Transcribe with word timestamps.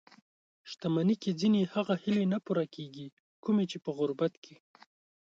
شتمني 0.69 1.15
کې 1.21 1.31
ځينې 1.39 1.61
هغه 1.73 1.93
هیلې 2.03 2.25
نه 2.33 2.39
پوره 2.45 2.65
کېږي؛ 2.75 3.07
کومې 3.43 3.65
چې 3.71 3.77
مو 3.79 3.83
په 3.83 3.91
غربت 3.97 4.33
کې 4.43 4.55